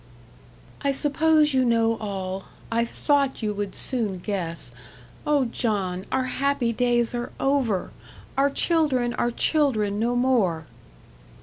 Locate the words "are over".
7.13-7.91